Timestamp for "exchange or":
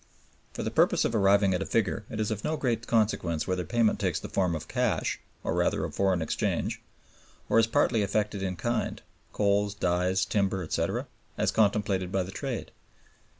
6.23-7.59